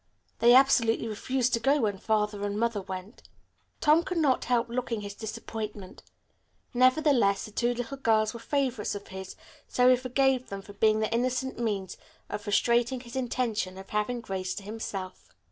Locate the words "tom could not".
3.81-4.45